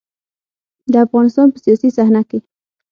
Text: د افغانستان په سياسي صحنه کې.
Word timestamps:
د 0.91 0.93
افغانستان 1.05 1.47
په 1.51 1.57
سياسي 1.65 1.89
صحنه 1.97 2.21
کې. 2.29 2.39